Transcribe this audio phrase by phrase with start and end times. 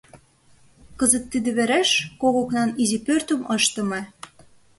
[0.99, 1.89] Кызыт тиде вереш
[2.21, 4.01] кок окнан изи пӧртым ыштыме.